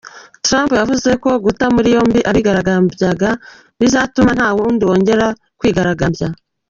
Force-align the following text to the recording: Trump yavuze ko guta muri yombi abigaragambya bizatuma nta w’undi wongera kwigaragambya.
Trump 0.45 0.69
yavuze 0.79 1.09
ko 1.23 1.29
guta 1.45 1.65
muri 1.75 1.87
yombi 1.95 2.19
abigaragambya 2.29 3.29
bizatuma 3.81 4.29
nta 4.37 4.49
w’undi 4.55 4.83
wongera 4.89 5.25
kwigaragambya. 5.59 6.27